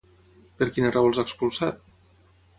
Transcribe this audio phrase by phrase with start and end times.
[0.61, 1.81] Per quina raó els ha expulsat?